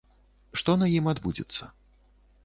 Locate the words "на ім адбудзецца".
0.83-1.69